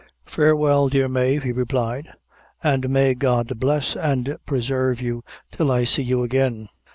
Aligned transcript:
"Farewell, 0.25 0.89
dear 0.89 1.07
Mave," 1.07 1.43
he 1.43 1.51
replied, 1.51 2.09
"an 2.63 2.83
may 2.91 3.13
God 3.13 3.59
bless 3.59 3.95
and 3.95 4.35
presarve 4.47 4.99
you 4.99 5.23
till 5.51 5.71
I 5.71 5.83
see 5.83 6.01
you 6.01 6.23
again!" 6.23 6.69